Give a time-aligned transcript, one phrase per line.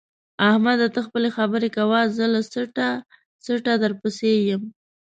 [0.49, 0.87] احمده!
[0.95, 2.89] ته خپلې خبرې کوه زه له څټه
[3.43, 4.61] څټه درپسې یم.